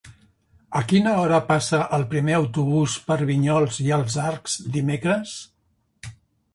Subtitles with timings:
[0.79, 5.41] A quina hora passa el primer autobús per Vinyols i els Arcs dimecres?